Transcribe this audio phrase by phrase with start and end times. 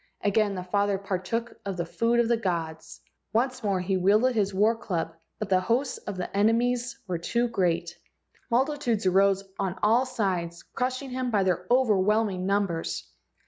[0.23, 3.01] Again the father partook of the food of the gods.
[3.33, 6.39] Once more he wielded his war club, but the hosts of 20 LEGENDS OF GHOSTS
[6.39, 7.97] enemies were too great.
[8.49, 13.11] Multitudes arose on all sides, crushing him by their overwhelming numbers.